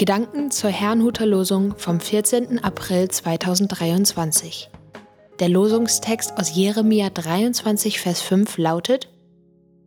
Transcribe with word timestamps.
Gedanken 0.00 0.50
zur 0.50 0.70
Herrnhuter 0.70 1.26
Losung 1.26 1.76
vom 1.76 2.00
14. 2.00 2.64
April 2.64 3.08
2023. 3.08 4.70
Der 5.40 5.50
Losungstext 5.50 6.38
aus 6.38 6.56
Jeremia 6.56 7.10
23, 7.10 8.00
Vers 8.00 8.22
5 8.22 8.56
lautet: 8.56 9.10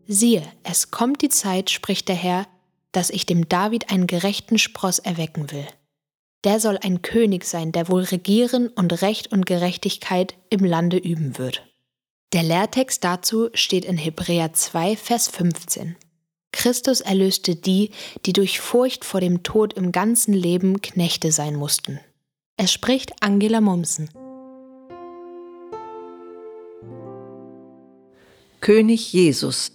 Siehe, 0.06 0.44
es 0.62 0.92
kommt 0.92 1.24
die 1.24 1.30
Zeit, 1.30 1.72
spricht 1.72 2.10
der 2.10 2.16
Herr, 2.16 2.46
dass 2.92 3.10
ich 3.10 3.26
dem 3.26 3.50
David 3.50 3.90
einen 3.90 4.06
gerechten 4.06 4.60
Spross 4.60 5.00
erwecken 5.00 5.52
will. 5.52 5.66
Der 6.44 6.60
soll 6.60 6.78
ein 6.84 7.02
König 7.02 7.44
sein, 7.44 7.72
der 7.72 7.90
wohl 7.90 8.04
regieren 8.04 8.68
und 8.68 9.02
Recht 9.02 9.32
und 9.32 9.48
Gerechtigkeit 9.48 10.36
im 10.52 10.64
Lande 10.64 10.98
üben 10.98 11.40
wird. 11.40 11.66
Der 12.34 12.44
Lehrtext 12.44 13.04
dazu 13.04 13.50
steht 13.56 13.84
in 13.84 13.98
Hebräer 13.98 14.54
2, 14.54 14.96
Vers 14.96 15.28
15. 15.30 15.96
Christus 16.64 17.02
erlöste 17.02 17.58
die, 17.58 17.90
die 18.26 18.32
durch 18.32 18.62
Furcht 18.62 19.04
vor 19.04 19.20
dem 19.20 19.44
Tod 19.44 19.74
im 19.74 19.92
ganzen 19.92 20.34
Leben 20.34 20.82
Knechte 20.82 21.34
sein 21.34 21.58
mussten. 21.58 22.00
Es 22.56 22.72
spricht 22.72 23.12
Angela 23.20 23.60
Mommsen. 23.60 24.10
König 28.62 29.12
Jesus 29.12 29.74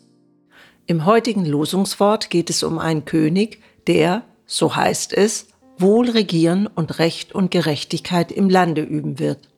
im 0.86 1.04
heutigen 1.04 1.44
Losungswort 1.44 2.30
geht 2.30 2.48
es 2.48 2.62
um 2.62 2.78
einen 2.78 3.04
König, 3.04 3.60
der, 3.86 4.24
so 4.46 4.74
heißt 4.74 5.12
es, 5.12 5.48
wohl 5.76 6.08
regieren 6.08 6.66
und 6.66 6.98
Recht 6.98 7.34
und 7.34 7.50
Gerechtigkeit 7.50 8.32
im 8.32 8.48
Lande 8.48 8.80
üben 8.80 9.18
wird. 9.18 9.50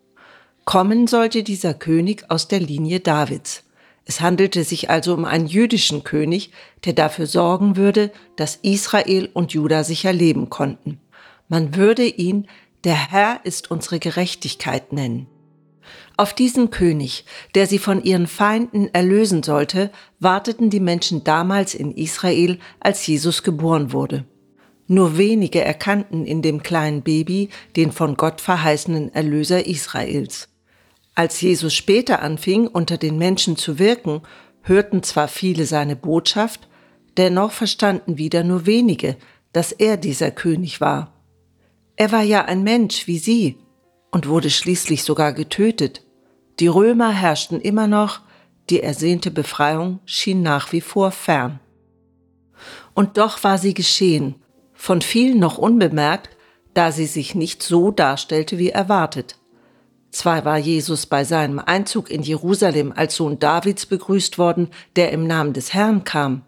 Kommen 0.65 1.07
sollte 1.07 1.45
dieser 1.45 1.75
König 1.75 2.29
aus 2.29 2.49
der 2.49 2.59
Linie 2.59 2.99
Davids. 2.99 3.63
Es 4.05 4.21
handelte 4.21 4.65
sich 4.65 4.91
also 4.91 5.15
um 5.15 5.25
einen 5.25 5.47
jüdischen 5.47 6.05
König, 6.05 6.51
der 6.85 6.95
dafür 6.95 7.27
sorgen 7.27 7.77
würde, 7.77 8.11
dass 8.37 8.57
Israel 8.57 9.29
und 9.33 9.53
Juda 9.53 9.85
sicher 9.85 10.13
leben 10.13 10.51
konnten. 10.51 11.01
Man 11.49 11.77
würde 11.77 12.07
ihn 12.07 12.47
der 12.85 13.11
Herr 13.11 13.41
ist 13.45 13.71
unsere 13.71 13.99
Gerechtigkeit 13.99 14.93
nennen. 14.95 15.27
Auf 16.17 16.33
diesen 16.33 16.71
König, 16.71 17.25
der 17.55 17.67
sie 17.67 17.79
von 17.79 18.03
ihren 18.03 18.27
Feinden 18.27 18.89
erlösen 18.95 19.43
sollte, 19.43 19.91
warteten 20.19 20.71
die 20.71 20.81
Menschen 20.81 21.25
damals 21.25 21.75
in 21.75 21.93
Israel, 21.93 22.59
als 22.79 23.07
Jesus 23.07 23.43
geboren 23.43 23.93
wurde. 23.93 24.25
Nur 24.87 25.19
wenige 25.19 25.63
erkannten 25.63 26.25
in 26.25 26.43
dem 26.43 26.63
kleinen 26.63 27.03
Baby 27.03 27.51
den 27.77 27.93
von 27.93 28.17
Gott 28.17 28.41
verheißenen 28.41 29.15
Erlöser 29.15 29.67
Israels. 29.67 30.49
Als 31.15 31.41
Jesus 31.41 31.75
später 31.75 32.23
anfing, 32.23 32.67
unter 32.67 32.97
den 32.97 33.19
Menschen 33.19 33.57
zu 33.57 33.79
wirken, 33.79 34.23
hörten 34.63 35.03
zwar 35.03 35.29
viele 35.29 35.67
seine 35.67 35.97
Botschaft, 35.97 36.69
dennoch 37.17 37.53
verstanden 37.53 38.19
wieder 38.19 38.45
nur 38.45 38.67
wenige, 38.67 39.17
dass 39.53 39.73
er 39.73 39.97
dieser 39.97 40.31
König 40.31 40.81
war. 40.81 41.13
Er 41.97 42.13
war 42.13 42.23
ja 42.23 42.45
ein 42.45 42.63
Mensch 42.63 43.07
wie 43.07 43.19
sie 43.19 43.59
und 44.11 44.29
wurde 44.29 44.51
schließlich 44.51 45.05
sogar 45.05 45.33
getötet. 45.33 46.03
Die 46.61 46.69
Römer 46.69 47.11
herrschten 47.11 47.61
immer 47.61 47.87
noch, 47.87 48.21
die 48.71 48.83
ersehnte 48.83 49.31
Befreiung 49.31 50.01
schien 50.05 50.43
nach 50.43 50.73
wie 50.73 50.81
vor 50.81 51.11
fern. 51.11 51.59
Und 52.95 53.19
doch 53.19 53.43
war 53.43 53.59
sie 53.59 53.75
geschehen, 53.75 54.37
von 54.73 55.03
vielen 55.03 55.39
noch 55.39 55.59
unbemerkt, 55.59 56.37
da 56.75 56.93
sie 56.93 57.07
sich 57.07 57.35
nicht 57.35 57.63
so 57.63 57.91
darstellte 57.91 58.59
wie 58.59 58.71
erwartet. 58.71 59.40
Zwar 60.11 60.45
war 60.45 60.59
Jesus 60.59 61.07
bei 61.07 61.25
seinem 61.25 61.61
Einzug 61.61 62.11
in 62.11 62.23
Jerusalem 62.23 62.93
als 62.95 63.15
Sohn 63.15 63.39
Davids 63.39 63.87
begrüßt 63.87 64.39
worden, 64.39 64.69
der 64.97 65.13
im 65.13 65.27
Namen 65.27 65.53
des 65.53 65.73
Herrn 65.73 66.05
kam, 66.05 66.43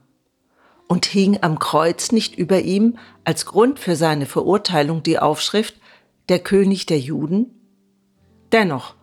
und 0.88 1.06
hing 1.06 1.38
am 1.41 1.58
Kreuz 1.58 2.12
nicht 2.12 2.36
über 2.36 2.60
ihm 2.60 2.98
als 3.24 3.46
Grund 3.46 3.78
für 3.78 3.96
seine 3.96 4.27
Verurteilung 4.27 5.02
die 5.02 5.19
Aufschrift 5.19 5.77
der 6.28 6.41
König 6.41 6.86
der 6.86 6.98
Juden? 6.98 7.54
Dennoch, 8.50 8.94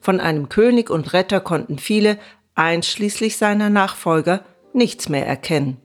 von 0.00 0.20
einem 0.20 0.48
König 0.48 0.90
und 0.90 1.12
Retter 1.12 1.40
konnten 1.40 1.78
viele, 1.78 2.18
einschließlich 2.54 3.36
seiner 3.36 3.70
Nachfolger, 3.70 4.44
nichts 4.72 5.08
mehr 5.08 5.26
erkennen. 5.26 5.78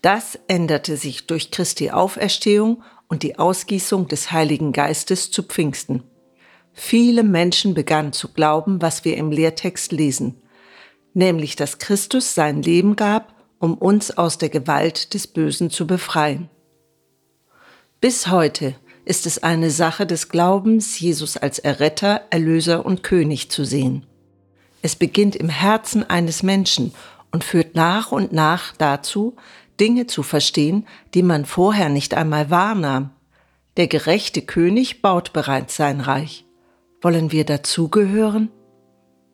Das 0.00 0.38
änderte 0.48 0.96
sich 0.96 1.26
durch 1.26 1.50
Christi 1.50 1.90
Auferstehung 1.90 2.82
und 3.08 3.22
die 3.22 3.38
Ausgießung 3.38 4.08
des 4.08 4.32
Heiligen 4.32 4.72
Geistes 4.72 5.30
zu 5.30 5.44
Pfingsten. 5.44 6.02
Viele 6.72 7.22
Menschen 7.22 7.74
begannen 7.74 8.12
zu 8.12 8.28
glauben, 8.28 8.80
was 8.80 9.04
wir 9.04 9.16
im 9.16 9.30
Lehrtext 9.30 9.92
lesen, 9.92 10.40
nämlich 11.14 11.56
dass 11.56 11.78
Christus 11.78 12.34
sein 12.34 12.62
Leben 12.62 12.96
gab, 12.96 13.34
um 13.58 13.74
uns 13.74 14.16
aus 14.16 14.38
der 14.38 14.48
Gewalt 14.48 15.14
des 15.14 15.26
Bösen 15.26 15.70
zu 15.70 15.86
befreien. 15.86 16.48
Bis 18.00 18.28
heute 18.28 18.74
ist 19.04 19.26
es 19.26 19.42
eine 19.42 19.70
Sache 19.70 20.06
des 20.06 20.28
Glaubens, 20.28 20.98
Jesus 20.98 21.36
als 21.36 21.58
Erretter, 21.58 22.22
Erlöser 22.30 22.84
und 22.86 23.02
König 23.02 23.50
zu 23.50 23.64
sehen. 23.64 24.06
Es 24.80 24.96
beginnt 24.96 25.36
im 25.36 25.48
Herzen 25.48 26.08
eines 26.08 26.42
Menschen 26.42 26.92
und 27.30 27.44
führt 27.44 27.74
nach 27.74 28.12
und 28.12 28.32
nach 28.32 28.74
dazu, 28.76 29.36
Dinge 29.78 30.06
zu 30.06 30.22
verstehen, 30.22 30.86
die 31.14 31.22
man 31.22 31.44
vorher 31.44 31.88
nicht 31.88 32.14
einmal 32.14 32.50
wahrnahm. 32.50 33.10
Der 33.76 33.86
gerechte 33.86 34.42
König 34.42 35.02
baut 35.02 35.32
bereits 35.32 35.76
sein 35.76 36.00
Reich. 36.00 36.44
Wollen 37.02 37.32
wir 37.32 37.44
dazugehören? 37.44 38.48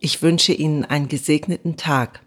Ich 0.00 0.22
wünsche 0.22 0.54
Ihnen 0.54 0.86
einen 0.86 1.08
gesegneten 1.08 1.76
Tag. 1.76 2.20